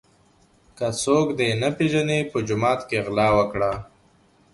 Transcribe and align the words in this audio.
که 0.77 0.87
څوک 1.01 1.27
دي 1.37 1.49
نه 1.61 1.69
پیژني 1.77 2.19
په 2.31 2.37
جومات 2.47 2.79
کي 2.89 2.97
غلا 3.05 3.27
وکړه. 3.37 3.71